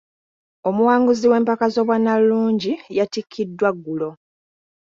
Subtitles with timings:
[0.67, 4.09] Omuwanguzi w'empaka z'obwannalulungi yatikkiddwa ggulo.